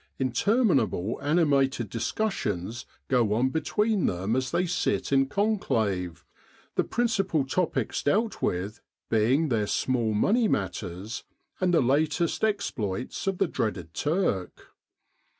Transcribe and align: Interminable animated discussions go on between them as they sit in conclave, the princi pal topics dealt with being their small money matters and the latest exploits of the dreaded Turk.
Interminable 0.17 1.19
animated 1.21 1.87
discussions 1.87 2.87
go 3.07 3.35
on 3.35 3.49
between 3.49 4.07
them 4.07 4.35
as 4.35 4.49
they 4.49 4.65
sit 4.65 5.11
in 5.11 5.27
conclave, 5.27 6.25
the 6.73 6.83
princi 6.83 7.27
pal 7.29 7.43
topics 7.43 8.01
dealt 8.01 8.41
with 8.41 8.81
being 9.11 9.49
their 9.49 9.67
small 9.67 10.15
money 10.15 10.47
matters 10.47 11.23
and 11.59 11.71
the 11.71 11.81
latest 11.81 12.43
exploits 12.43 13.27
of 13.27 13.37
the 13.37 13.45
dreaded 13.45 13.93
Turk. 13.93 14.69